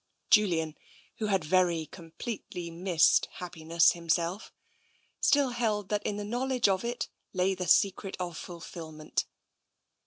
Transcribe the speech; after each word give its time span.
Julian, 0.31 0.75
who 1.17 1.27
had 1.27 1.43
very 1.45 1.85
completely 1.85 2.71
missed 2.71 3.27
happiness 3.33 3.91
him 3.91 4.09
self, 4.09 4.51
still 5.19 5.49
held 5.49 5.89
that 5.89 6.03
in 6.03 6.17
the 6.17 6.25
knowledge 6.25 6.67
of 6.67 6.83
it 6.83 7.07
lay 7.33 7.53
the 7.53 7.67
secret 7.67 8.17
of 8.19 8.35
fulfilment. 8.35 9.27